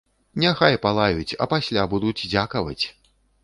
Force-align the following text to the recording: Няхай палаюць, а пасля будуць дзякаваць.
Няхай 0.43 0.77
палаюць, 0.85 1.37
а 1.41 1.49
пасля 1.53 1.87
будуць 1.95 2.17
дзякаваць. 2.33 2.83